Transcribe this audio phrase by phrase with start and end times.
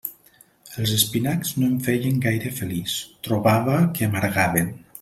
[0.83, 2.95] Els espinacs no em feien gaire feliç,
[3.29, 4.73] trobava que amargaven.